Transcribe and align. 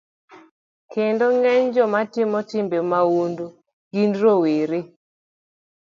Kendo 0.91 1.25
ng'eny 1.37 1.65
joma 1.75 2.01
timo 2.13 2.39
timbe 2.51 2.77
mahundu 2.91 3.45
gin 3.93 4.11
rowere. 4.21 4.79